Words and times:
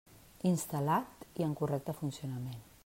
Instal·lat 0.51 1.27
i 1.43 1.47
en 1.49 1.53
correcte 1.61 1.97
funcionament. 2.01 2.63